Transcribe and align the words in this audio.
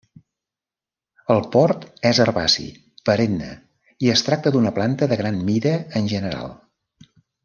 El 1.33 1.41
port 1.55 1.83
és 2.11 2.21
herbaci, 2.23 2.65
perenne 3.09 3.49
i 4.07 4.11
es 4.17 4.25
tracta 4.29 4.55
d'una 4.55 4.73
planta 4.79 5.11
de 5.13 5.19
gran 5.23 5.37
mida 5.51 5.75
en 6.01 6.09
general. 6.15 6.49